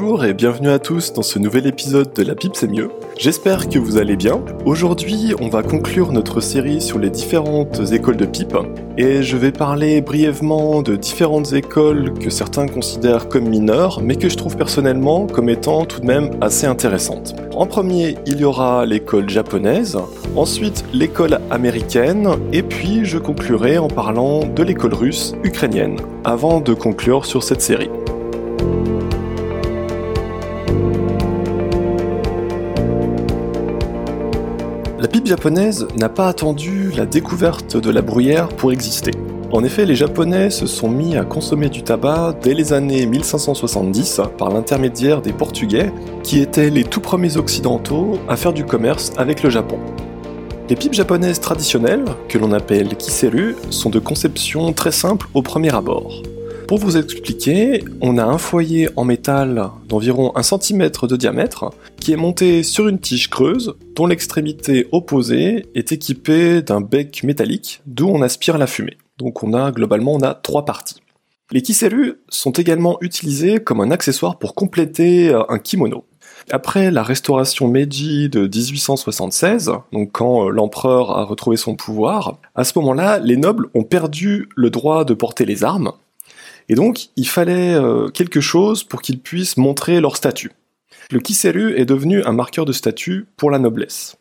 Bonjour 0.00 0.24
et 0.24 0.32
bienvenue 0.32 0.70
à 0.70 0.78
tous 0.78 1.12
dans 1.12 1.20
ce 1.20 1.38
nouvel 1.38 1.66
épisode 1.66 2.14
de 2.14 2.22
La 2.22 2.34
Pipe 2.34 2.56
c'est 2.56 2.70
mieux. 2.70 2.88
J'espère 3.18 3.68
que 3.68 3.78
vous 3.78 3.98
allez 3.98 4.16
bien. 4.16 4.42
Aujourd'hui, 4.64 5.34
on 5.40 5.50
va 5.50 5.62
conclure 5.62 6.10
notre 6.10 6.40
série 6.40 6.80
sur 6.80 6.98
les 6.98 7.10
différentes 7.10 7.92
écoles 7.92 8.16
de 8.16 8.24
pipe 8.24 8.56
et 8.96 9.22
je 9.22 9.36
vais 9.36 9.52
parler 9.52 10.00
brièvement 10.00 10.80
de 10.80 10.96
différentes 10.96 11.52
écoles 11.52 12.14
que 12.14 12.30
certains 12.30 12.66
considèrent 12.66 13.28
comme 13.28 13.46
mineures 13.46 14.00
mais 14.02 14.16
que 14.16 14.30
je 14.30 14.38
trouve 14.38 14.56
personnellement 14.56 15.26
comme 15.26 15.50
étant 15.50 15.84
tout 15.84 16.00
de 16.00 16.06
même 16.06 16.30
assez 16.40 16.66
intéressantes. 16.66 17.36
En 17.54 17.66
premier, 17.66 18.16
il 18.24 18.40
y 18.40 18.44
aura 18.44 18.86
l'école 18.86 19.28
japonaise, 19.28 19.98
ensuite 20.34 20.82
l'école 20.94 21.40
américaine 21.50 22.30
et 22.54 22.62
puis 22.62 23.04
je 23.04 23.18
conclurai 23.18 23.76
en 23.76 23.88
parlant 23.88 24.46
de 24.46 24.62
l'école 24.62 24.94
russe 24.94 25.34
ukrainienne 25.44 25.98
avant 26.24 26.62
de 26.62 26.72
conclure 26.72 27.26
sur 27.26 27.42
cette 27.42 27.60
série. 27.60 27.90
La 35.00 35.08
pipe 35.08 35.26
japonaise 35.26 35.88
n'a 35.96 36.10
pas 36.10 36.28
attendu 36.28 36.90
la 36.94 37.06
découverte 37.06 37.78
de 37.78 37.88
la 37.88 38.02
bruyère 38.02 38.48
pour 38.48 38.70
exister. 38.70 39.12
En 39.50 39.64
effet, 39.64 39.86
les 39.86 39.94
Japonais 39.94 40.50
se 40.50 40.66
sont 40.66 40.90
mis 40.90 41.16
à 41.16 41.24
consommer 41.24 41.70
du 41.70 41.82
tabac 41.82 42.34
dès 42.42 42.52
les 42.52 42.74
années 42.74 43.06
1570 43.06 44.20
par 44.36 44.50
l'intermédiaire 44.50 45.22
des 45.22 45.32
Portugais, 45.32 45.90
qui 46.22 46.40
étaient 46.40 46.68
les 46.68 46.84
tout 46.84 47.00
premiers 47.00 47.38
occidentaux 47.38 48.18
à 48.28 48.36
faire 48.36 48.52
du 48.52 48.66
commerce 48.66 49.10
avec 49.16 49.42
le 49.42 49.48
Japon. 49.48 49.78
Les 50.68 50.76
pipes 50.76 50.92
japonaises 50.92 51.40
traditionnelles, 51.40 52.04
que 52.28 52.36
l'on 52.36 52.52
appelle 52.52 52.94
kiseru, 52.94 53.56
sont 53.70 53.88
de 53.88 54.00
conception 54.00 54.70
très 54.74 54.92
simple 54.92 55.28
au 55.32 55.40
premier 55.40 55.74
abord. 55.74 56.22
Pour 56.70 56.78
vous 56.78 56.96
expliquer, 56.96 57.84
on 58.00 58.16
a 58.16 58.22
un 58.22 58.38
foyer 58.38 58.88
en 58.94 59.02
métal 59.02 59.70
d'environ 59.88 60.30
1 60.36 60.42
cm 60.44 60.88
de 61.02 61.16
diamètre 61.16 61.72
qui 61.98 62.12
est 62.12 62.16
monté 62.16 62.62
sur 62.62 62.86
une 62.86 63.00
tige 63.00 63.28
creuse 63.28 63.74
dont 63.96 64.06
l'extrémité 64.06 64.86
opposée 64.92 65.66
est 65.74 65.90
équipée 65.90 66.62
d'un 66.62 66.80
bec 66.80 67.24
métallique 67.24 67.82
d'où 67.86 68.06
on 68.06 68.22
aspire 68.22 68.56
la 68.56 68.68
fumée. 68.68 68.98
Donc 69.18 69.42
on 69.42 69.52
a 69.52 69.72
globalement 69.72 70.14
on 70.14 70.22
a 70.22 70.32
trois 70.32 70.64
parties. 70.64 71.02
Les 71.50 71.60
kiseru 71.60 72.20
sont 72.28 72.52
également 72.52 72.98
utilisés 73.00 73.58
comme 73.58 73.80
un 73.80 73.90
accessoire 73.90 74.38
pour 74.38 74.54
compléter 74.54 75.30
euh, 75.30 75.42
un 75.48 75.58
kimono. 75.58 76.04
Après 76.52 76.92
la 76.92 77.02
restauration 77.02 77.66
Meiji 77.66 78.28
de 78.28 78.42
1876, 78.42 79.72
donc 79.92 80.12
quand 80.12 80.46
euh, 80.46 80.50
l'empereur 80.50 81.18
a 81.18 81.24
retrouvé 81.24 81.56
son 81.56 81.74
pouvoir, 81.74 82.38
à 82.54 82.62
ce 82.62 82.78
moment-là, 82.78 83.18
les 83.18 83.36
nobles 83.36 83.66
ont 83.74 83.82
perdu 83.82 84.48
le 84.54 84.70
droit 84.70 85.04
de 85.04 85.14
porter 85.14 85.44
les 85.44 85.64
armes, 85.64 85.94
et 86.70 86.76
donc, 86.76 87.08
il 87.16 87.26
fallait 87.26 87.74
euh, 87.74 88.10
quelque 88.10 88.40
chose 88.40 88.84
pour 88.84 89.02
qu'ils 89.02 89.18
puissent 89.18 89.56
montrer 89.56 90.00
leur 90.00 90.16
statut. 90.16 90.52
Le 91.10 91.18
kiseru 91.18 91.76
est 91.76 91.84
devenu 91.84 92.22
un 92.22 92.30
marqueur 92.30 92.64
de 92.64 92.70
statut 92.70 93.26
pour 93.36 93.50
la 93.50 93.58
noblesse. 93.58 94.16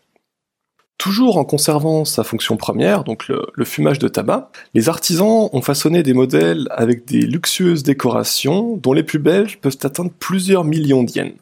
Toujours 0.97 1.37
en 1.37 1.45
conservant 1.45 2.05
sa 2.05 2.23
fonction 2.23 2.57
première, 2.57 3.03
donc 3.03 3.27
le, 3.27 3.65
fumage 3.65 3.99
de 3.99 4.07
tabac, 4.07 4.51
les 4.73 4.89
artisans 4.89 5.47
ont 5.53 5.61
façonné 5.61 6.01
des 6.01 6.15
modèles 6.15 6.67
avec 6.71 7.05
des 7.05 7.21
luxueuses 7.21 7.83
décorations 7.83 8.77
dont 8.77 8.93
les 8.93 9.03
plus 9.03 9.19
belles 9.19 9.55
peuvent 9.61 9.77
atteindre 9.83 10.11
plusieurs 10.17 10.63
millions 10.63 11.03
d'yens. 11.03 11.33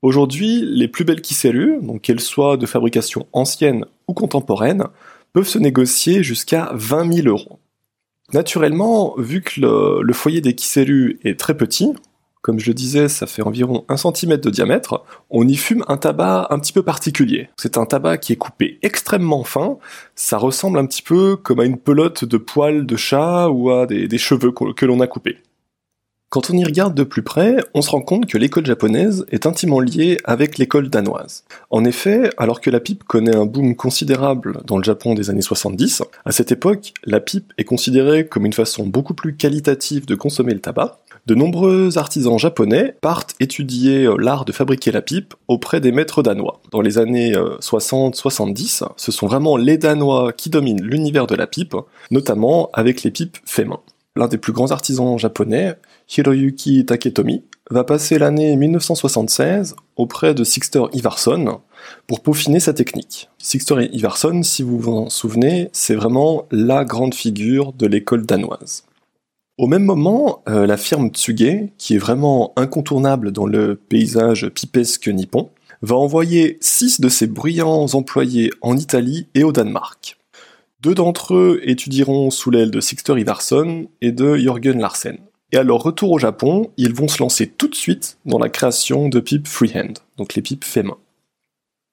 Aujourd'hui, 0.00 0.62
les 0.64 0.88
plus 0.88 1.04
belles 1.04 1.20
kiseru, 1.20 1.76
donc 1.82 2.00
qu'elles 2.00 2.20
soient 2.20 2.56
de 2.56 2.64
fabrication 2.64 3.26
ancienne 3.34 3.84
ou 4.08 4.14
contemporaine, 4.14 4.84
peuvent 5.34 5.46
se 5.46 5.58
négocier 5.58 6.22
jusqu'à 6.22 6.70
20 6.72 7.12
000 7.16 7.28
euros. 7.28 7.58
Naturellement, 8.32 9.14
vu 9.18 9.42
que 9.42 9.60
le, 9.60 10.12
foyer 10.12 10.40
des 10.40 10.54
Kiseru 10.54 11.18
est 11.22 11.38
très 11.38 11.54
petit, 11.56 11.92
comme 12.40 12.58
je 12.58 12.66
le 12.68 12.74
disais, 12.74 13.08
ça 13.08 13.26
fait 13.26 13.42
environ 13.42 13.84
1 13.88 13.96
cm 13.96 14.38
de 14.38 14.50
diamètre, 14.50 15.04
on 15.30 15.46
y 15.46 15.54
fume 15.54 15.84
un 15.86 15.96
tabac 15.96 16.48
un 16.50 16.58
petit 16.58 16.72
peu 16.72 16.82
particulier. 16.82 17.50
C'est 17.56 17.76
un 17.76 17.84
tabac 17.84 18.18
qui 18.18 18.32
est 18.32 18.36
coupé 18.36 18.78
extrêmement 18.82 19.44
fin, 19.44 19.76
ça 20.14 20.38
ressemble 20.38 20.78
un 20.78 20.86
petit 20.86 21.02
peu 21.02 21.36
comme 21.36 21.60
à 21.60 21.64
une 21.64 21.78
pelote 21.78 22.24
de 22.24 22.36
poils 22.38 22.86
de 22.86 22.96
chat 22.96 23.48
ou 23.48 23.70
à 23.70 23.86
des, 23.86 24.08
des 24.08 24.18
cheveux 24.18 24.50
que 24.50 24.86
l'on 24.86 25.00
a 25.00 25.06
coupés. 25.06 25.38
Quand 26.32 26.48
on 26.48 26.56
y 26.56 26.64
regarde 26.64 26.94
de 26.94 27.02
plus 27.02 27.20
près, 27.20 27.58
on 27.74 27.82
se 27.82 27.90
rend 27.90 28.00
compte 28.00 28.24
que 28.24 28.38
l'école 28.38 28.64
japonaise 28.64 29.26
est 29.30 29.44
intimement 29.44 29.80
liée 29.80 30.16
avec 30.24 30.56
l'école 30.56 30.88
danoise. 30.88 31.44
En 31.68 31.84
effet, 31.84 32.30
alors 32.38 32.62
que 32.62 32.70
la 32.70 32.80
pipe 32.80 33.04
connaît 33.04 33.36
un 33.36 33.44
boom 33.44 33.76
considérable 33.76 34.62
dans 34.64 34.78
le 34.78 34.82
Japon 34.82 35.12
des 35.12 35.28
années 35.28 35.42
70, 35.42 36.02
à 36.24 36.32
cette 36.32 36.50
époque, 36.50 36.94
la 37.04 37.20
pipe 37.20 37.52
est 37.58 37.64
considérée 37.64 38.26
comme 38.26 38.46
une 38.46 38.54
façon 38.54 38.86
beaucoup 38.86 39.12
plus 39.12 39.36
qualitative 39.36 40.06
de 40.06 40.14
consommer 40.14 40.54
le 40.54 40.60
tabac. 40.60 41.00
De 41.26 41.34
nombreux 41.34 41.98
artisans 41.98 42.38
japonais 42.38 42.96
partent 43.02 43.34
étudier 43.38 44.06
euh, 44.06 44.16
l'art 44.16 44.46
de 44.46 44.52
fabriquer 44.52 44.90
la 44.90 45.02
pipe 45.02 45.34
auprès 45.48 45.82
des 45.82 45.92
maîtres 45.92 46.22
danois. 46.22 46.62
Dans 46.70 46.80
les 46.80 46.96
années 46.96 47.34
60-70, 47.34 48.84
euh, 48.84 48.86
ce 48.96 49.12
sont 49.12 49.26
vraiment 49.26 49.58
les 49.58 49.76
Danois 49.76 50.32
qui 50.32 50.48
dominent 50.48 50.82
l'univers 50.82 51.26
de 51.26 51.34
la 51.34 51.46
pipe, 51.46 51.76
notamment 52.10 52.70
avec 52.72 53.02
les 53.02 53.10
pipes 53.10 53.36
fait 53.44 53.66
main. 53.66 53.80
L'un 54.14 54.28
des 54.28 54.36
plus 54.36 54.52
grands 54.52 54.70
artisans 54.72 55.18
japonais, 55.18 55.74
Hiroyuki 56.14 56.84
Taketomi, 56.84 57.44
va 57.70 57.82
passer 57.82 58.18
l'année 58.18 58.56
1976 58.56 59.74
auprès 59.96 60.34
de 60.34 60.44
Sixter 60.44 60.84
Ivarsson 60.92 61.60
pour 62.06 62.20
peaufiner 62.20 62.60
sa 62.60 62.74
technique. 62.74 63.30
Sixter 63.38 63.88
Ivarsson, 63.92 64.42
si 64.42 64.62
vous 64.62 64.78
vous 64.78 64.92
en 64.92 65.08
souvenez, 65.08 65.70
c'est 65.72 65.94
vraiment 65.94 66.46
la 66.50 66.84
grande 66.84 67.14
figure 67.14 67.72
de 67.72 67.86
l'école 67.86 68.26
danoise. 68.26 68.84
Au 69.56 69.66
même 69.66 69.84
moment, 69.84 70.42
euh, 70.48 70.66
la 70.66 70.76
firme 70.76 71.08
Tsuge, 71.08 71.68
qui 71.78 71.94
est 71.94 71.98
vraiment 71.98 72.52
incontournable 72.56 73.32
dans 73.32 73.46
le 73.46 73.76
paysage 73.76 74.48
pipesque 74.50 75.08
nippon, 75.08 75.50
va 75.80 75.96
envoyer 75.96 76.58
six 76.60 77.00
de 77.00 77.08
ses 77.08 77.26
bruyants 77.26 77.86
employés 77.94 78.50
en 78.60 78.76
Italie 78.76 79.26
et 79.34 79.44
au 79.44 79.52
Danemark. 79.52 80.18
Deux 80.82 80.94
d'entre 80.94 81.34
eux 81.34 81.60
étudieront 81.62 82.30
sous 82.30 82.50
l'aile 82.50 82.72
de 82.72 82.80
Sixter 82.80 83.18
Ivarsson 83.18 83.86
et 84.00 84.10
de 84.10 84.36
Jürgen 84.36 84.80
Larsen 84.80 85.18
et 85.52 85.58
à 85.58 85.62
leur 85.62 85.82
retour 85.82 86.10
au 86.10 86.18
Japon, 86.18 86.70
ils 86.78 86.94
vont 86.94 87.08
se 87.08 87.22
lancer 87.22 87.46
tout 87.46 87.68
de 87.68 87.74
suite 87.74 88.18
dans 88.24 88.38
la 88.38 88.48
création 88.48 89.08
de 89.08 89.20
pipes 89.20 89.46
freehand, 89.46 89.94
donc 90.16 90.34
les 90.34 90.42
pipes 90.42 90.64
fait 90.64 90.82
main. 90.82 90.96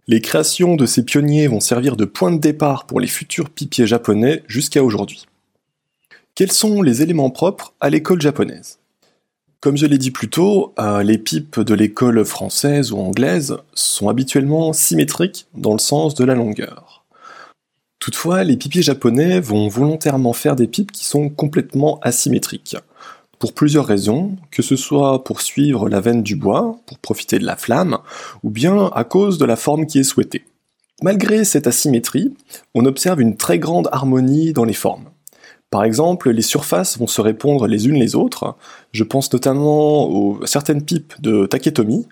Les 0.08 0.22
créations 0.22 0.76
de 0.76 0.86
ces 0.86 1.04
pionniers 1.04 1.48
vont 1.48 1.60
servir 1.60 1.98
de 1.98 2.06
point 2.06 2.32
de 2.32 2.40
départ 2.40 2.88
pour 2.88 3.00
les 3.00 3.08
futurs 3.08 3.50
pipiers 3.50 3.86
japonais 3.86 4.44
jusqu'à 4.48 4.84
aujourd'hui. 4.84 5.28
Quels 6.34 6.52
sont 6.52 6.82
les 6.82 7.04
éléments 7.04 7.30
propres 7.30 7.74
à 7.82 7.90
l'école 7.90 8.22
japonaise? 8.22 8.80
Comme 9.60 9.78
je 9.78 9.86
l'ai 9.86 9.98
dit 9.98 10.12
plus 10.12 10.30
tôt, 10.30 10.74
euh, 10.80 11.04
les 11.04 11.18
pipes 11.18 11.60
de 11.60 11.74
l'école 11.74 12.24
française 12.24 12.94
ou 12.94 12.98
anglaise 12.98 13.58
sont 13.74 14.08
habituellement 14.08 14.72
symétriques 14.72 15.48
dans 15.54 15.74
le 15.74 15.80
sens 15.80 16.16
de 16.16 16.24
la 16.24 16.34
longueur. 16.34 16.99
Toutefois, 18.00 18.44
les 18.44 18.58
pipiers 18.58 18.82
japonais 18.82 19.40
vont 19.40 19.68
volontairement 19.68 20.34
faire 20.34 20.56
des 20.56 20.68
pipes 20.68 20.92
qui 20.92 21.06
sont 21.06 21.30
complètement 21.30 22.00
asymétriques 22.02 22.78
pour 23.40 23.54
plusieurs 23.54 23.86
raisons, 23.86 24.36
que 24.52 24.62
ce 24.62 24.76
soit 24.76 25.24
pour 25.24 25.42
suivre 25.42 25.90
la 25.90 26.02
veine 26.02 26.22
du 26.22 26.36
bois, 26.36 26.78
pour 26.86 27.00
profiter 27.00 27.40
de 27.40 27.46
la 27.46 27.56
flamme, 27.56 28.00
ou 28.44 28.50
bien 28.50 28.92
à 28.94 29.06
cause 29.06 29.38
de 29.38 29.46
la 29.46 29.56
forme 29.56 29.86
qui 29.86 30.00
est 30.00 30.04
souhaitée. 30.04 30.44
Malgré 31.02 31.46
cette 31.46 31.66
asymétrie, 31.66 32.34
on 32.76 32.86
observe 32.86 33.22
une 33.22 33.38
très 33.38 33.58
grande 33.58 33.88
harmonie 33.94 34.52
dans 34.52 34.66
les 34.66 34.74
formes. 34.74 35.06
Par 35.70 35.86
exemple, 35.86 36.32
les 36.32 36.42
surfaces 36.42 36.98
vont 36.98 37.08
se 37.08 37.22
répondre 37.22 37.68
les 37.68 37.88
unes 37.88 38.00
les 38.00 38.16
autres. 38.16 38.58
Je 38.92 39.04
pense 39.06 39.32
notamment 39.32 40.10
aux 40.10 40.46
certaines 40.46 40.84
pipes 40.84 41.14
de 41.22 41.46
Taketomi, 41.46 42.08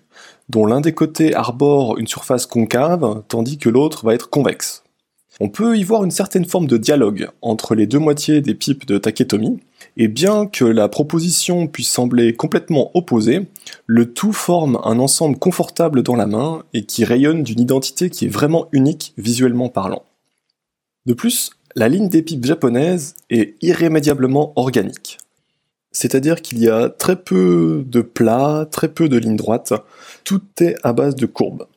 dont 0.47 0.65
l'un 0.65 0.79
des 0.79 0.93
côtés 0.93 1.35
arbore 1.35 1.97
une 1.97 2.07
surface 2.07 2.45
concave, 2.45 3.23
tandis 3.27 3.57
que 3.57 3.69
l'autre 3.69 4.05
va 4.05 4.13
être 4.13 4.29
convexe. 4.29 4.83
On 5.39 5.49
peut 5.49 5.77
y 5.77 5.83
voir 5.83 6.03
une 6.03 6.11
certaine 6.11 6.45
forme 6.45 6.65
de 6.65 6.77
dialogue 6.77 7.29
entre 7.41 7.75
les 7.75 7.85
deux 7.85 7.99
moitiés 7.99 8.41
des 8.41 8.55
pipes 8.55 8.87
de 8.87 8.97
Taketomi, 8.97 9.59
et 9.95 10.07
bien 10.07 10.47
que 10.47 10.65
la 10.65 10.89
proposition 10.89 11.67
puisse 11.67 11.89
sembler 11.89 12.33
complètement 12.33 12.89
opposée, 12.95 13.47
le 13.85 14.11
tout 14.11 14.33
forme 14.33 14.79
un 14.83 14.97
ensemble 14.99 15.37
confortable 15.37 16.01
dans 16.01 16.15
la 16.15 16.25
main 16.25 16.63
et 16.73 16.85
qui 16.85 17.05
rayonne 17.05 17.43
d'une 17.43 17.59
identité 17.59 18.09
qui 18.09 18.25
est 18.25 18.29
vraiment 18.29 18.67
unique 18.71 19.13
visuellement 19.17 19.69
parlant. 19.69 20.03
De 21.05 21.13
plus, 21.13 21.51
la 21.75 21.87
ligne 21.87 22.09
des 22.09 22.23
pipes 22.23 22.45
japonaises 22.45 23.13
est 23.29 23.55
irrémédiablement 23.61 24.53
organique. 24.55 25.19
C'est-à-dire 25.91 26.41
qu'il 26.41 26.59
y 26.59 26.69
a 26.69 26.89
très 26.89 27.15
peu 27.15 27.83
de 27.85 28.01
plats, 28.01 28.67
très 28.71 28.87
peu 28.87 29.07
de 29.07 29.17
lignes 29.17 29.35
droites, 29.35 29.73
tout 30.23 30.41
est 30.59 30.75
à 30.83 30.93
base 30.93 31.15
de 31.15 31.25
courbes. 31.25 31.67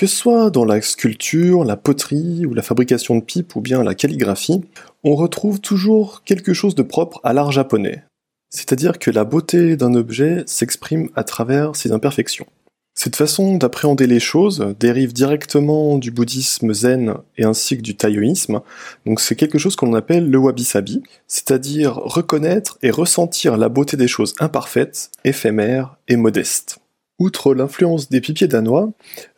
Que 0.00 0.06
ce 0.06 0.16
soit 0.16 0.48
dans 0.48 0.64
la 0.64 0.80
sculpture, 0.80 1.62
la 1.62 1.76
poterie 1.76 2.46
ou 2.46 2.54
la 2.54 2.62
fabrication 2.62 3.16
de 3.16 3.22
pipes 3.22 3.54
ou 3.54 3.60
bien 3.60 3.82
la 3.84 3.94
calligraphie, 3.94 4.62
on 5.04 5.14
retrouve 5.14 5.60
toujours 5.60 6.22
quelque 6.24 6.54
chose 6.54 6.74
de 6.74 6.80
propre 6.82 7.20
à 7.22 7.34
l'art 7.34 7.52
japonais. 7.52 8.02
C'est-à-dire 8.48 8.98
que 8.98 9.10
la 9.10 9.24
beauté 9.24 9.76
d'un 9.76 9.92
objet 9.92 10.42
s'exprime 10.46 11.10
à 11.16 11.22
travers 11.22 11.76
ses 11.76 11.92
imperfections. 11.92 12.46
Cette 12.94 13.14
façon 13.14 13.58
d'appréhender 13.58 14.06
les 14.06 14.20
choses 14.20 14.74
dérive 14.80 15.12
directement 15.12 15.98
du 15.98 16.10
bouddhisme 16.10 16.72
zen 16.72 17.16
et 17.36 17.44
ainsi 17.44 17.76
que 17.76 17.82
du 17.82 17.94
taoïsme, 17.94 18.62
donc 19.04 19.20
c'est 19.20 19.36
quelque 19.36 19.58
chose 19.58 19.76
qu'on 19.76 19.92
appelle 19.92 20.30
le 20.30 20.38
wabi-sabi, 20.38 21.02
c'est-à-dire 21.26 21.96
reconnaître 21.96 22.78
et 22.80 22.90
ressentir 22.90 23.58
la 23.58 23.68
beauté 23.68 23.98
des 23.98 24.08
choses 24.08 24.32
imparfaites, 24.40 25.10
éphémères 25.26 25.98
et 26.08 26.16
modestes. 26.16 26.80
Outre 27.20 27.54
l'influence 27.54 28.08
des 28.08 28.22
pipiers 28.22 28.48
danois, 28.48 28.92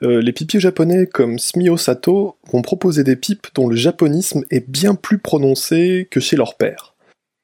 euh, 0.05 0.23
les 0.23 0.32
pipiers 0.32 0.61
japonais 0.61 1.08
comme 1.08 1.40
Smio 1.40 1.76
Sato 1.76 2.37
vont 2.52 2.62
proposer 2.62 3.02
des 3.02 3.17
pipes 3.17 3.49
dont 3.56 3.67
le 3.67 3.75
japonisme 3.75 4.44
est 4.50 4.70
bien 4.70 4.94
plus 4.94 5.19
prononcé 5.19 6.06
que 6.08 6.20
chez 6.20 6.37
leur 6.37 6.56
père. 6.56 6.94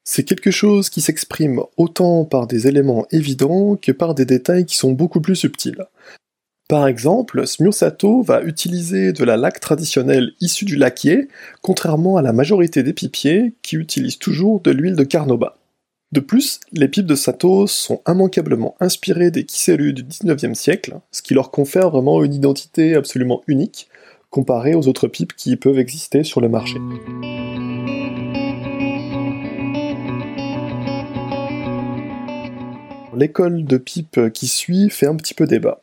C'est 0.05 0.23
quelque 0.23 0.53
chose 0.53 0.91
qui 0.91 1.01
s'exprime 1.01 1.61
autant 1.77 2.25
par 2.25 2.47
des 2.47 2.69
éléments 2.69 3.05
évidents 3.11 3.75
que 3.75 3.91
par 3.91 4.15
des 4.15 4.25
détails 4.25 4.65
qui 4.65 4.77
sont 4.77 4.93
beaucoup 4.93 5.21
plus 5.21 5.35
subtils. 5.35 5.85
Par 6.69 6.87
exemple, 6.87 7.45
Smio 7.45 7.73
Sato 7.73 8.23
va 8.23 8.41
utiliser 8.43 9.13
de 9.13 9.25
la 9.25 9.37
laque 9.37 9.59
traditionnelle 9.59 10.35
issue 10.41 10.67
du 10.67 10.77
laquier, 10.77 11.27
contrairement 11.63 12.17
à 12.17 12.23
la 12.23 12.33
majorité 12.33 12.85
des 12.85 12.93
pipiers 12.93 13.55
qui 13.63 13.75
utilisent 13.75 14.19
toujours 14.19 14.61
de 14.61 14.71
l'huile 14.71 14.95
de 14.95 15.05
carnauba. 15.05 15.57
De 16.11 16.21
plus, 16.21 16.61
les 16.73 16.89
pipes 16.89 17.05
de 17.05 17.15
Sato 17.15 17.67
sont 17.67 18.01
immanquablement 18.09 18.77
inspirées 18.81 19.31
des 19.31 19.45
Kiselu 19.45 19.93
du 19.93 20.05
19e 20.05 20.55
siècle, 20.55 21.01
ce 21.13 21.21
qui 21.21 21.35
leur 21.35 21.51
confère 21.51 21.91
vraiment 21.91 22.25
une 22.25 22.33
identité 22.33 22.95
absolument 22.95 23.43
unique, 23.47 23.89
comparée 24.31 24.75
aux 24.75 24.89
autres 24.89 25.07
pipes 25.07 25.35
qui 25.37 25.57
peuvent 25.57 25.79
exister 25.79 26.25
sur 26.25 26.41
le 26.41 26.49
marché. 26.49 26.79
L'école 33.15 33.65
de 33.65 33.77
pipe 33.77 34.33
qui 34.33 34.49
suit 34.49 34.89
fait 34.89 35.07
un 35.07 35.17
petit 35.17 35.35
peu 35.35 35.47
débat. 35.47 35.79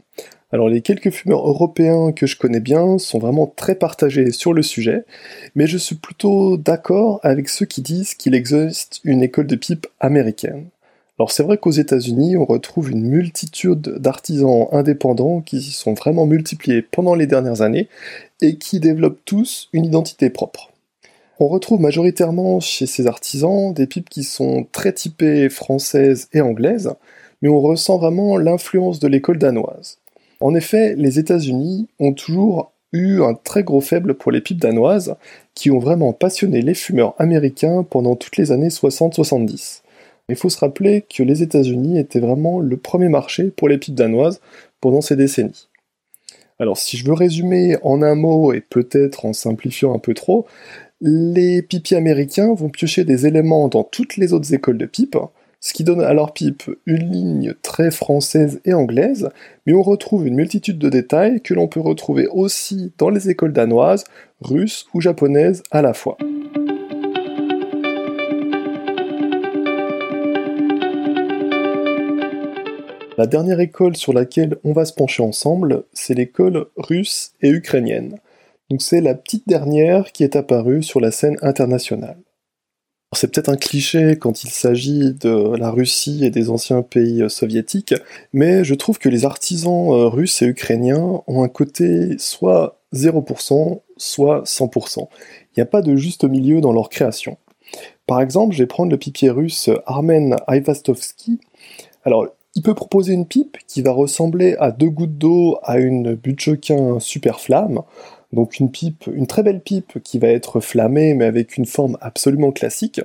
Alors 0.56 0.70
les 0.70 0.80
quelques 0.80 1.10
fumeurs 1.10 1.46
européens 1.46 2.14
que 2.14 2.26
je 2.26 2.38
connais 2.38 2.62
bien 2.62 2.98
sont 2.98 3.20
vraiment 3.20 3.46
très 3.46 3.76
partagés 3.76 4.32
sur 4.32 4.54
le 4.54 4.62
sujet, 4.62 5.04
mais 5.54 5.68
je 5.68 5.78
suis 5.78 5.96
plutôt 5.96 6.56
d'accord 6.56 7.20
avec 7.24 7.50
ceux 7.50 7.66
qui 7.66 7.82
disent 7.82 8.14
qu'il 8.14 8.34
existe 8.34 9.02
une 9.04 9.22
école 9.22 9.48
de 9.48 9.58
pipe 9.58 9.86
américaine. 10.00 10.68
Alors 11.20 11.30
c'est 11.34 11.44
vrai 11.44 11.58
qu'aux 11.58 11.72
États-Unis, 11.72 12.38
on 12.38 12.46
retrouve 12.46 12.90
une 12.90 13.06
multitude 13.06 13.96
d'artisans 13.98 14.68
indépendants 14.72 15.42
qui 15.42 15.62
s'y 15.62 15.72
sont 15.72 15.94
vraiment 15.94 16.26
multipliés 16.26 16.82
pendant 16.82 17.16
les 17.16 17.28
dernières 17.28 17.62
années 17.62 17.90
et 18.40 18.56
qui 18.56 18.80
développent 18.80 19.26
tous 19.26 19.68
une 19.74 19.84
identité 19.84 20.30
propre. 20.30 20.72
On 21.38 21.50
retrouve 21.50 21.82
majoritairement 21.82 22.62
chez 22.62 22.86
ces 22.86 23.08
artisans 23.08 23.74
des 23.74 23.88
pipes 23.88 24.08
qui 24.08 24.24
sont 24.24 24.66
très 24.72 24.94
typées 24.94 25.50
françaises 25.50 26.30
et 26.32 26.40
anglaises, 26.40 26.94
mais 27.42 27.50
on 27.50 27.60
ressent 27.60 27.98
vraiment 27.98 28.38
l'influence 28.38 29.02
de 29.02 29.10
l'école 29.10 29.38
danoise. 29.38 29.98
En 30.46 30.54
effet, 30.54 30.94
les 30.96 31.18
États-Unis 31.18 31.88
ont 31.98 32.14
toujours 32.14 32.72
eu 32.94 33.24
un 33.24 33.34
très 33.34 33.64
gros 33.64 33.82
faible 33.82 34.14
pour 34.14 34.32
les 34.32 34.42
pipes 34.42 34.62
danoises, 34.62 35.16
qui 35.56 35.72
ont 35.72 35.80
vraiment 35.80 36.14
passionné 36.14 36.62
les 36.62 36.76
fumeurs 36.76 37.16
américains 37.18 37.82
pendant 37.82 38.16
toutes 38.16 38.38
les 38.38 38.52
années 38.52 38.68
60-70. 38.68 39.82
Il 40.30 40.36
faut 40.36 40.50
se 40.50 40.60
rappeler 40.60 41.04
que 41.10 41.24
les 41.24 41.42
États-Unis 41.42 41.98
étaient 41.98 42.20
vraiment 42.20 42.60
le 42.60 42.78
premier 42.78 43.10
marché 43.10 43.46
pour 43.46 43.70
les 43.70 43.80
pipes 43.80 43.96
danoises 43.96 44.40
pendant 44.82 45.02
ces 45.02 45.16
décennies. 45.16 45.68
Alors 46.60 46.78
si 46.78 46.96
je 46.98 47.08
veux 47.08 47.14
résumer 47.14 47.78
en 47.82 48.04
un 48.04 48.14
mot 48.14 48.54
et 48.54 48.62
peut-être 48.62 49.26
en 49.26 49.34
simplifiant 49.34 49.96
un 49.96 50.00
peu 50.00 50.14
trop, 50.14 50.46
les 51.02 51.64
pipiers 51.64 51.98
américains 51.98 52.54
vont 52.54 52.70
piocher 52.70 53.04
des 53.04 53.26
éléments 53.26 53.68
dans 53.68 53.84
toutes 53.84 54.16
les 54.16 54.32
autres 54.32 54.54
écoles 54.54 54.78
de 54.78 54.86
pipes, 54.86 55.18
ce 55.66 55.74
qui 55.74 55.84
donne 55.84 56.02
à 56.02 56.14
leur 56.14 56.32
pipe 56.32 56.70
une 56.86 57.12
ligne 57.12 57.54
très 57.64 57.90
française 57.90 58.62
et 58.66 58.76
anglaise, 58.76 59.32
mais 59.66 59.74
on 59.74 59.82
retrouve 59.82 60.28
une 60.28 60.36
multitude 60.36 60.78
de 60.78 60.90
détails 60.90 61.42
que 61.42 61.56
l'on 61.56 61.68
peut 61.68 61.80
retrouver 61.80 62.28
aussi 62.28 62.94
dans 63.00 63.10
les 63.10 63.32
écoles 63.32 63.52
danoises, 63.52 64.04
russes 64.42 64.86
ou 64.94 65.02
japonaises 65.02 65.64
à 65.72 65.82
la 65.82 65.96
fois. 65.96 66.20
La 73.18 73.26
dernière 73.26 73.60
école 73.60 73.96
sur 73.96 74.14
laquelle 74.14 74.58
on 74.64 74.72
va 74.72 74.86
se 74.86 74.94
pencher 74.94 75.24
ensemble, 75.24 75.86
c'est 75.94 76.14
l'école 76.14 76.68
russe 76.78 77.32
et 77.42 77.50
ukrainienne. 77.50 78.20
Donc 78.70 78.84
c'est 78.84 79.02
la 79.02 79.16
petite 79.16 79.48
dernière 79.48 80.12
qui 80.12 80.24
est 80.24 80.36
apparue 80.36 80.84
sur 80.84 81.00
la 81.00 81.10
scène 81.10 81.38
internationale. 81.42 82.18
C'est 83.16 83.32
peut-être 83.32 83.50
un 83.50 83.56
cliché 83.56 84.18
quand 84.20 84.44
il 84.44 84.50
s'agit 84.50 85.14
de 85.14 85.56
la 85.56 85.72
Russie 85.72 86.26
et 86.26 86.30
des 86.30 86.50
anciens 86.50 86.82
pays 86.82 87.22
euh, 87.22 87.30
soviétiques, 87.30 87.94
mais 88.34 88.64
je 88.64 88.76
trouve 88.76 89.00
que 89.00 89.10
les 89.10 89.26
artisans 89.26 89.90
euh, 89.92 90.08
russes 90.08 90.42
et 90.42 90.48
ukrainiens 90.48 91.22
ont 91.26 91.44
un 91.44 91.48
côté 91.48 92.18
soit 92.20 92.82
0%, 92.94 93.82
soit 93.98 94.44
100%. 94.44 95.00
Il 95.00 95.60
n'y 95.60 95.64
a 95.64 95.66
pas 95.66 95.82
de 95.82 95.96
juste 95.96 96.26
milieu 96.26 96.60
dans 96.60 96.74
leur 96.74 96.90
création. 96.90 97.38
Par 98.06 98.22
exemple, 98.22 98.54
je 98.54 98.60
vais 98.60 98.68
prendre 98.68 98.92
le 98.92 98.98
pipier 98.98 99.30
russe 99.30 99.70
Armen 99.86 100.36
Ivastovsky. 100.48 101.40
Alors, 102.04 102.28
il 102.56 102.62
peut 102.62 102.74
proposer 102.74 103.14
une 103.14 103.26
pipe 103.26 103.58
qui 103.68 103.82
va 103.82 103.92
ressembler 103.92 104.56
à 104.60 104.72
deux 104.72 104.90
gouttes 104.90 105.18
d'eau 105.18 105.58
à 105.64 105.78
une 105.78 106.16
Butchoquin 106.16 107.00
super 107.00 107.42
flamme, 107.42 107.82
donc 108.34 108.60
une 108.60 108.72
pipe, 108.72 109.06
une 109.14 109.28
très 109.28 109.44
belle 109.44 109.62
pipe 109.62 110.00
qui 110.04 110.20
va 110.20 110.28
être 110.28 110.60
flammée 110.60 111.14
mais 111.14 111.26
avec 111.26 111.58
une 111.58 111.66
forme 111.66 111.98
absolument 112.02 112.52
classique. 112.52 113.02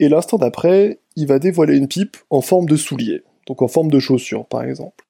Et 0.00 0.08
l'instant 0.08 0.38
d'après, 0.38 0.98
il 1.16 1.26
va 1.26 1.38
dévoiler 1.38 1.76
une 1.76 1.88
pipe 1.88 2.16
en 2.30 2.40
forme 2.40 2.66
de 2.66 2.76
soulier, 2.76 3.22
donc 3.46 3.62
en 3.62 3.68
forme 3.68 3.90
de 3.90 3.98
chaussure 3.98 4.46
par 4.46 4.62
exemple. 4.62 5.04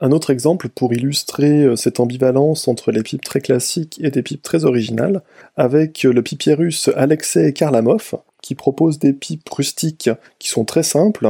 Un 0.00 0.12
autre 0.12 0.30
exemple 0.30 0.68
pour 0.68 0.92
illustrer 0.92 1.64
euh, 1.64 1.74
cette 1.74 1.98
ambivalence 1.98 2.68
entre 2.68 2.92
les 2.92 3.02
pipes 3.02 3.24
très 3.24 3.40
classiques 3.40 3.98
et 4.00 4.12
des 4.12 4.22
pipes 4.22 4.42
très 4.42 4.64
originales, 4.64 5.22
avec 5.56 6.04
le 6.04 6.22
pipier 6.22 6.54
russe 6.54 6.88
Alexei 6.94 7.52
Karlamov, 7.52 8.14
qui 8.40 8.54
propose 8.54 9.00
des 9.00 9.12
pipes 9.12 9.48
rustiques 9.48 10.10
qui 10.38 10.48
sont 10.48 10.64
très 10.64 10.84
simples 10.84 11.28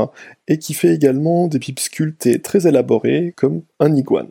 et 0.48 0.58
qui 0.58 0.74
fait 0.74 0.94
également 0.94 1.48
des 1.48 1.58
pipes 1.58 1.80
sculptées 1.80 2.42
très 2.42 2.66
élaborées 2.66 3.32
comme 3.36 3.62
un 3.80 3.94
iguane. 3.96 4.30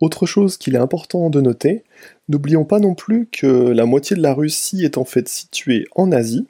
Autre 0.00 0.26
chose 0.26 0.56
qu'il 0.56 0.74
est 0.74 0.78
important 0.78 1.30
de 1.30 1.40
noter, 1.40 1.84
n'oublions 2.28 2.64
pas 2.64 2.78
non 2.78 2.94
plus 2.94 3.26
que 3.26 3.46
la 3.46 3.86
moitié 3.86 4.16
de 4.16 4.22
la 4.22 4.34
Russie 4.34 4.84
est 4.84 4.98
en 4.98 5.04
fait 5.04 5.28
située 5.28 5.86
en 5.94 6.12
Asie, 6.12 6.46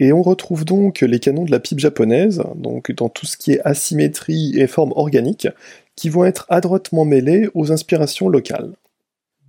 et 0.00 0.12
on 0.12 0.22
retrouve 0.22 0.64
donc 0.64 1.00
les 1.00 1.18
canons 1.18 1.44
de 1.44 1.50
la 1.50 1.60
pipe 1.60 1.80
japonaise, 1.80 2.42
donc 2.54 2.92
dans 2.92 3.08
tout 3.08 3.26
ce 3.26 3.36
qui 3.36 3.52
est 3.52 3.60
asymétrie 3.64 4.58
et 4.58 4.66
forme 4.66 4.92
organique, 4.94 5.48
qui 5.96 6.08
vont 6.08 6.24
être 6.24 6.46
adroitement 6.48 7.04
mêlés 7.04 7.48
aux 7.54 7.72
inspirations 7.72 8.28
locales. 8.28 8.74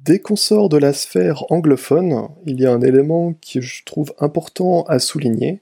Dès 0.03 0.19
qu'on 0.19 0.35
sort 0.35 0.69
de 0.69 0.77
la 0.77 0.93
sphère 0.93 1.43
anglophone, 1.51 2.29
il 2.47 2.59
y 2.59 2.65
a 2.65 2.71
un 2.71 2.81
élément 2.81 3.33
que 3.33 3.61
je 3.61 3.83
trouve 3.83 4.13
important 4.17 4.83
à 4.83 4.97
souligner, 4.97 5.61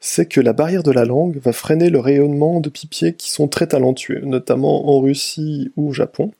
c'est 0.00 0.26
que 0.26 0.40
la 0.40 0.52
barrière 0.52 0.82
de 0.82 0.90
la 0.90 1.04
langue 1.04 1.38
va 1.42 1.52
freiner 1.52 1.90
le 1.90 1.98
rayonnement 1.98 2.60
de 2.60 2.68
pipiers 2.68 3.14
qui 3.14 3.30
sont 3.30 3.48
très 3.48 3.66
talentueux, 3.66 4.22
notamment 4.24 4.88
en 4.88 5.00
Russie 5.00 5.72
ou 5.76 5.90
au 5.90 5.92
Japon. 5.92 6.32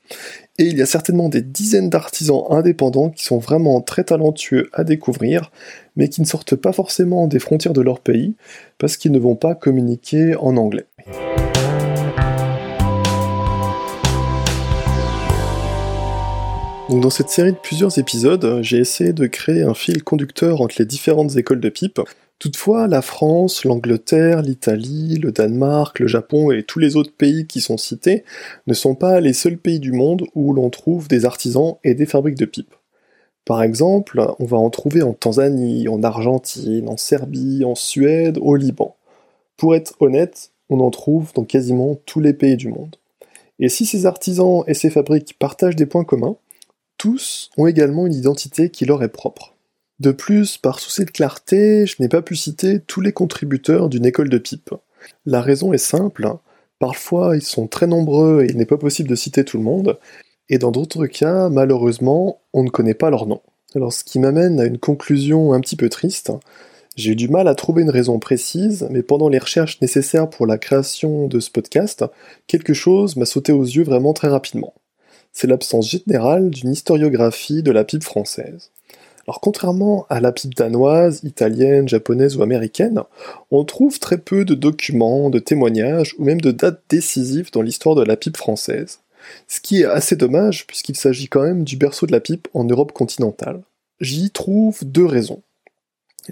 Et 0.58 0.64
il 0.64 0.78
y 0.78 0.82
a 0.82 0.86
certainement 0.86 1.28
des 1.28 1.42
dizaines 1.42 1.90
d'artisans 1.90 2.44
indépendants 2.50 3.10
qui 3.10 3.24
sont 3.24 3.38
vraiment 3.38 3.80
très 3.80 4.04
talentueux 4.04 4.68
à 4.72 4.84
découvrir, 4.84 5.50
mais 5.96 6.08
qui 6.08 6.20
ne 6.20 6.26
sortent 6.26 6.56
pas 6.56 6.72
forcément 6.72 7.26
des 7.26 7.38
frontières 7.38 7.74
de 7.74 7.80
leur 7.80 8.00
pays, 8.00 8.34
parce 8.78 8.96
qu'ils 8.96 9.12
ne 9.12 9.18
vont 9.18 9.36
pas 9.36 9.54
communiquer 9.54 10.34
en 10.36 10.56
anglais. 10.56 10.86
dans 16.98 17.10
cette 17.10 17.30
série 17.30 17.52
de 17.52 17.56
plusieurs 17.56 17.98
épisodes, 17.98 18.60
j'ai 18.62 18.78
essayé 18.78 19.12
de 19.12 19.26
créer 19.26 19.62
un 19.62 19.74
fil 19.74 20.02
conducteur 20.02 20.60
entre 20.60 20.76
les 20.78 20.86
différentes 20.86 21.36
écoles 21.36 21.60
de 21.60 21.68
pipe, 21.68 22.00
Toutefois, 22.40 22.86
la 22.86 23.02
France, 23.02 23.66
l'Angleterre, 23.66 24.40
l'Italie, 24.40 25.18
le 25.18 25.30
Danemark, 25.30 25.98
le 25.98 26.06
Japon 26.06 26.50
et 26.50 26.62
tous 26.62 26.78
les 26.78 26.96
autres 26.96 27.12
pays 27.12 27.46
qui 27.46 27.60
sont 27.60 27.76
cités 27.76 28.24
ne 28.66 28.72
sont 28.72 28.94
pas 28.94 29.20
les 29.20 29.34
seuls 29.34 29.58
pays 29.58 29.78
du 29.78 29.92
monde 29.92 30.24
où 30.34 30.54
l'on 30.54 30.70
trouve 30.70 31.06
des 31.06 31.26
artisans 31.26 31.74
et 31.84 31.94
des 31.94 32.06
fabriques 32.06 32.38
de 32.38 32.46
pipes. 32.46 32.74
Par 33.44 33.62
exemple, 33.62 34.26
on 34.38 34.46
va 34.46 34.56
en 34.56 34.70
trouver 34.70 35.02
en 35.02 35.12
Tanzanie, 35.12 35.86
en 35.88 36.02
Argentine, 36.02 36.88
en 36.88 36.96
Serbie, 36.96 37.62
en 37.62 37.74
Suède, 37.74 38.38
au 38.40 38.56
Liban. 38.56 38.96
Pour 39.58 39.74
être 39.74 39.94
honnête, 40.00 40.52
on 40.70 40.80
en 40.80 40.90
trouve 40.90 41.34
dans 41.34 41.44
quasiment 41.44 41.94
tous 42.06 42.20
les 42.20 42.32
pays 42.32 42.56
du 42.56 42.68
monde. 42.68 42.96
Et 43.58 43.68
si 43.68 43.84
ces 43.84 44.06
artisans 44.06 44.64
et 44.66 44.72
ces 44.72 44.88
fabriques 44.88 45.38
partagent 45.38 45.76
des 45.76 45.84
points 45.84 46.04
communs, 46.04 46.38
tous 46.96 47.50
ont 47.58 47.66
également 47.66 48.06
une 48.06 48.14
identité 48.14 48.70
qui 48.70 48.86
leur 48.86 49.02
est 49.02 49.08
propre. 49.08 49.54
De 50.00 50.12
plus, 50.12 50.56
par 50.56 50.80
souci 50.80 51.04
de 51.04 51.10
clarté, 51.10 51.84
je 51.84 51.96
n'ai 52.00 52.08
pas 52.08 52.22
pu 52.22 52.34
citer 52.34 52.80
tous 52.80 53.02
les 53.02 53.12
contributeurs 53.12 53.90
d'une 53.90 54.06
école 54.06 54.30
de 54.30 54.38
pipe. 54.38 54.74
La 55.26 55.42
raison 55.42 55.74
est 55.74 55.78
simple, 55.78 56.26
parfois 56.78 57.36
ils 57.36 57.42
sont 57.42 57.66
très 57.66 57.86
nombreux 57.86 58.42
et 58.42 58.50
il 58.50 58.56
n'est 58.56 58.64
pas 58.64 58.78
possible 58.78 59.10
de 59.10 59.14
citer 59.14 59.44
tout 59.44 59.58
le 59.58 59.62
monde, 59.62 59.98
et 60.48 60.56
dans 60.56 60.70
d'autres 60.70 61.06
cas, 61.06 61.50
malheureusement, 61.50 62.40
on 62.54 62.64
ne 62.64 62.70
connaît 62.70 62.94
pas 62.94 63.10
leur 63.10 63.26
nom. 63.26 63.42
Alors 63.74 63.92
ce 63.92 64.02
qui 64.02 64.18
m'amène 64.18 64.58
à 64.58 64.64
une 64.64 64.78
conclusion 64.78 65.52
un 65.52 65.60
petit 65.60 65.76
peu 65.76 65.90
triste, 65.90 66.32
j'ai 66.96 67.12
eu 67.12 67.16
du 67.16 67.28
mal 67.28 67.46
à 67.46 67.54
trouver 67.54 67.82
une 67.82 67.90
raison 67.90 68.18
précise, 68.18 68.88
mais 68.90 69.02
pendant 69.02 69.28
les 69.28 69.38
recherches 69.38 69.82
nécessaires 69.82 70.30
pour 70.30 70.46
la 70.46 70.56
création 70.56 71.28
de 71.28 71.40
ce 71.40 71.50
podcast, 71.50 72.06
quelque 72.46 72.72
chose 72.72 73.16
m'a 73.16 73.26
sauté 73.26 73.52
aux 73.52 73.64
yeux 73.64 73.84
vraiment 73.84 74.14
très 74.14 74.28
rapidement. 74.28 74.72
C'est 75.34 75.46
l'absence 75.46 75.90
générale 75.90 76.48
d'une 76.48 76.72
historiographie 76.72 77.62
de 77.62 77.70
la 77.70 77.84
pipe 77.84 78.02
française. 78.02 78.70
Alors 79.30 79.40
contrairement 79.40 80.06
à 80.10 80.18
la 80.18 80.32
pipe 80.32 80.56
danoise, 80.56 81.20
italienne, 81.22 81.88
japonaise 81.88 82.36
ou 82.36 82.42
américaine, 82.42 83.04
on 83.52 83.64
trouve 83.64 84.00
très 84.00 84.18
peu 84.18 84.44
de 84.44 84.56
documents, 84.56 85.30
de 85.30 85.38
témoignages 85.38 86.16
ou 86.18 86.24
même 86.24 86.40
de 86.40 86.50
dates 86.50 86.82
décisives 86.88 87.52
dans 87.52 87.62
l'histoire 87.62 87.94
de 87.94 88.02
la 88.02 88.16
pipe 88.16 88.36
française. 88.36 88.98
ce 89.46 89.60
qui 89.60 89.82
est 89.82 89.84
assez 89.84 90.16
dommage 90.16 90.66
puisqu'il 90.66 90.96
s'agit 90.96 91.28
quand 91.28 91.42
même 91.42 91.62
du 91.62 91.76
berceau 91.76 92.06
de 92.06 92.12
la 92.12 92.18
pipe 92.18 92.48
en 92.54 92.64
Europe 92.64 92.90
continentale. 92.90 93.60
J'y 94.00 94.32
trouve 94.32 94.84
deux 94.84 95.06
raisons. 95.06 95.42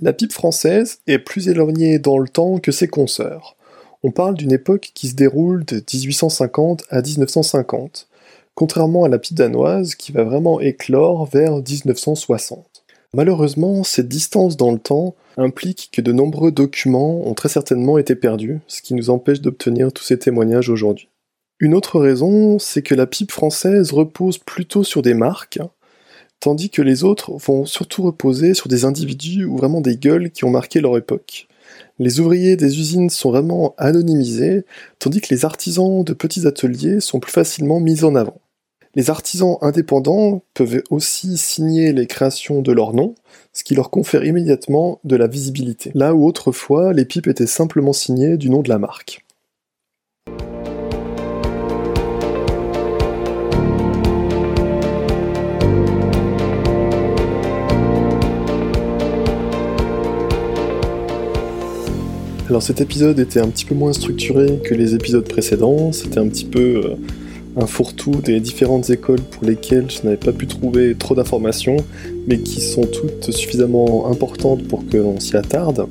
La 0.02 0.12
pipe 0.12 0.32
française 0.32 0.98
est 1.06 1.20
plus 1.20 1.48
éloignée 1.48 2.00
dans 2.00 2.18
le 2.18 2.28
temps 2.28 2.58
que 2.58 2.72
ses 2.72 2.88
consoeurs. 2.88 3.54
On 4.02 4.10
parle 4.10 4.34
d'une 4.34 4.50
époque 4.50 4.90
qui 4.92 5.06
se 5.06 5.14
déroule 5.14 5.64
de 5.64 5.76
1850 5.76 6.82
à 6.90 7.00
1950, 7.00 8.08
contrairement 8.56 9.04
à 9.04 9.08
la 9.08 9.20
pipe 9.20 9.36
danoise 9.36 9.94
qui 9.94 10.10
va 10.10 10.24
vraiment 10.24 10.58
éclore 10.58 11.26
vers 11.26 11.58
1960. 11.58 12.77
Malheureusement, 13.14 13.84
cette 13.84 14.08
distance 14.08 14.56
dans 14.56 14.70
le 14.70 14.78
temps 14.78 15.14
implique 15.38 15.88
que 15.92 16.02
de 16.02 16.12
nombreux 16.12 16.52
documents 16.52 17.26
ont 17.26 17.34
très 17.34 17.48
certainement 17.48 17.96
été 17.96 18.14
perdus, 18.14 18.60
ce 18.66 18.82
qui 18.82 18.94
nous 18.94 19.08
empêche 19.08 19.40
d'obtenir 19.40 19.92
tous 19.92 20.04
ces 20.04 20.18
témoignages 20.18 20.68
aujourd'hui. 20.68 21.08
Une 21.58 21.74
autre 21.74 21.98
raison, 21.98 22.58
c'est 22.58 22.82
que 22.82 22.94
la 22.94 23.06
pipe 23.06 23.32
française 23.32 23.92
repose 23.92 24.38
plutôt 24.38 24.84
sur 24.84 25.00
des 25.00 25.14
marques, 25.14 25.58
tandis 26.38 26.70
que 26.70 26.82
les 26.82 27.02
autres 27.02 27.32
vont 27.32 27.64
surtout 27.64 28.02
reposer 28.02 28.52
sur 28.54 28.68
des 28.68 28.84
individus 28.84 29.44
ou 29.44 29.56
vraiment 29.56 29.80
des 29.80 29.96
gueules 29.96 30.30
qui 30.30 30.44
ont 30.44 30.50
marqué 30.50 30.80
leur 30.80 30.96
époque. 30.96 31.48
Les 31.98 32.20
ouvriers 32.20 32.56
des 32.56 32.78
usines 32.78 33.10
sont 33.10 33.30
vraiment 33.30 33.74
anonymisés, 33.78 34.64
tandis 34.98 35.20
que 35.20 35.34
les 35.34 35.44
artisans 35.44 36.04
de 36.04 36.12
petits 36.12 36.46
ateliers 36.46 37.00
sont 37.00 37.20
plus 37.20 37.32
facilement 37.32 37.80
mis 37.80 38.04
en 38.04 38.14
avant. 38.14 38.40
Les 38.98 39.10
artisans 39.10 39.58
indépendants 39.60 40.42
peuvent 40.54 40.82
aussi 40.90 41.36
signer 41.36 41.92
les 41.92 42.08
créations 42.08 42.62
de 42.62 42.72
leur 42.72 42.94
nom, 42.94 43.14
ce 43.52 43.62
qui 43.62 43.76
leur 43.76 43.90
confère 43.90 44.24
immédiatement 44.24 44.98
de 45.04 45.14
la 45.14 45.28
visibilité, 45.28 45.92
là 45.94 46.16
où 46.16 46.26
autrefois 46.26 46.92
les 46.92 47.04
pipes 47.04 47.28
étaient 47.28 47.46
simplement 47.46 47.92
signées 47.92 48.36
du 48.36 48.50
nom 48.50 48.60
de 48.60 48.68
la 48.68 48.80
marque. 48.80 49.24
Alors 62.48 62.64
cet 62.64 62.80
épisode 62.80 63.20
était 63.20 63.38
un 63.38 63.48
petit 63.48 63.64
peu 63.64 63.76
moins 63.76 63.92
structuré 63.92 64.58
que 64.64 64.74
les 64.74 64.96
épisodes 64.96 65.28
précédents, 65.28 65.92
c'était 65.92 66.18
un 66.18 66.26
petit 66.28 66.46
peu 66.46 66.82
euh, 66.84 66.96
un 67.58 67.66
fourre-tout 67.66 68.22
des 68.24 68.40
différentes 68.40 68.88
écoles 68.90 69.20
pour 69.20 69.44
lesquelles 69.44 69.90
je 69.90 70.02
n'avais 70.04 70.16
pas 70.16 70.32
pu 70.32 70.46
trouver 70.46 70.94
trop 70.94 71.14
d'informations, 71.14 71.76
mais 72.26 72.38
qui 72.38 72.60
sont 72.60 72.82
toutes 72.82 73.30
suffisamment 73.32 74.08
importantes 74.10 74.62
pour 74.68 74.86
que 74.86 74.96
l'on 74.96 75.18
s'y 75.18 75.36
attarde. 75.36 75.86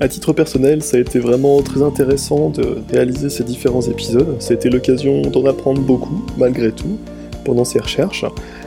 À 0.00 0.08
titre 0.08 0.32
personnel, 0.32 0.82
ça 0.82 0.96
a 0.96 1.00
été 1.00 1.18
vraiment 1.18 1.60
très 1.62 1.82
intéressant 1.82 2.50
de 2.50 2.78
réaliser 2.90 3.30
ces 3.30 3.44
différents 3.44 3.82
épisodes, 3.82 4.36
été 4.50 4.70
l'occasion 4.70 5.22
d'en 5.22 5.44
apprendre 5.46 5.80
beaucoup, 5.80 6.24
malgré 6.38 6.72
tout, 6.72 6.98
pendant 7.44 7.64
ces 7.64 7.80
recherches. 7.80 8.24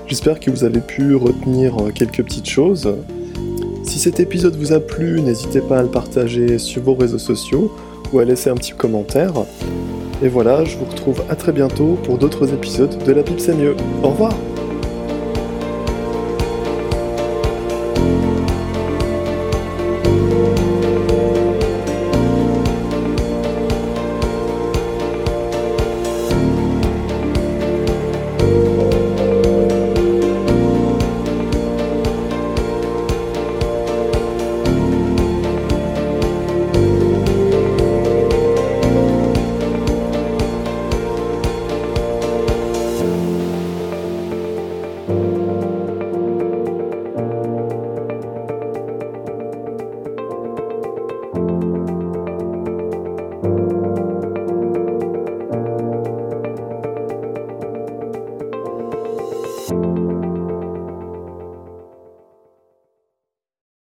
J'espère 0.07 0.39
que 0.39 0.51
vous 0.51 0.63
avez 0.63 0.81
pu 0.81 1.15
retenir 1.15 1.75
quelques 1.95 2.23
petites 2.23 2.49
choses. 2.49 2.93
Si 3.83 3.99
cet 3.99 4.19
épisode 4.19 4.55
vous 4.55 4.73
a 4.73 4.79
plu, 4.79 5.21
n'hésitez 5.21 5.61
pas 5.61 5.79
à 5.79 5.83
le 5.83 5.89
partager 5.89 6.57
sur 6.57 6.81
vos 6.83 6.93
réseaux 6.95 7.19
sociaux 7.19 7.71
ou 8.11 8.19
à 8.19 8.25
laisser 8.25 8.49
un 8.49 8.55
petit 8.55 8.73
commentaire. 8.73 9.33
Et 10.23 10.29
voilà, 10.29 10.63
je 10.63 10.77
vous 10.77 10.85
retrouve 10.85 11.21
à 11.29 11.35
très 11.35 11.51
bientôt 11.51 11.99
pour 12.05 12.17
d'autres 12.17 12.53
épisodes 12.53 12.97
de 13.03 13.11
La 13.11 13.23
Pipe 13.23 13.41
mieux. 13.57 13.75
Au 14.03 14.09
revoir 14.09 14.31